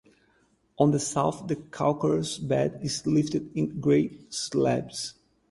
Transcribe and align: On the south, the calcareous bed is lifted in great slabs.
On 0.79 0.89
the 0.89 0.99
south, 0.99 1.45
the 1.45 1.57
calcareous 1.57 2.39
bed 2.39 2.79
is 2.81 3.05
lifted 3.05 3.51
in 3.55 3.79
great 3.79 4.33
slabs. 4.33 5.13